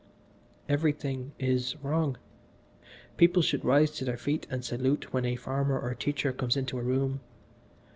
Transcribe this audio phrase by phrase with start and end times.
[0.67, 2.17] "Everything is wrong.
[3.17, 6.57] People should rise to their feet and salute when a farmer or a teacher comes
[6.57, 7.19] into a room.